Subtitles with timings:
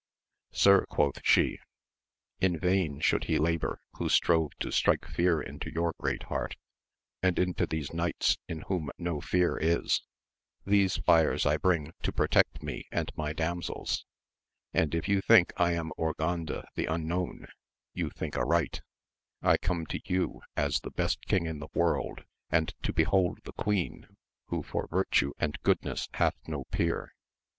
[0.51, 1.59] Sir, quoth she,
[2.39, 6.55] in vain should he labour who strove to strike fear into your great heart,
[7.21, 10.01] and into these knights in whom no fear is;
[10.65, 14.03] these fires I bring to protect me and my damsels:
[14.73, 17.45] and if you think I am Urganda the Unknown,
[17.93, 18.81] you think aright;
[19.43, 23.53] I come to you as the best king in the world, and to behold the
[23.53, 24.07] queen,
[24.47, 27.13] who for virtue and goodness hath no peer.